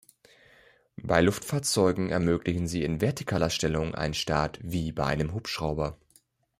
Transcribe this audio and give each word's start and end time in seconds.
Bei 1.03 1.21
Luftfahrzeugen 1.21 2.09
ermöglichen 2.09 2.65
sie 2.67 2.83
in 2.83 3.01
vertikaler 3.01 3.51
Stellung 3.51 3.93
einen 3.93 4.15
Start 4.15 4.57
wie 4.63 4.91
bei 4.91 5.05
einem 5.05 5.31
Hubschrauber. 5.35 5.95